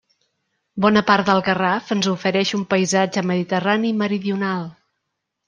Bona 0.85 1.03
part 1.09 1.27
del 1.31 1.41
Garraf 1.49 1.91
ens 1.97 2.07
ofereix 2.13 2.55
un 2.59 2.65
paisatge 2.73 3.25
mediterrani 3.33 3.93
meridional. 4.01 4.67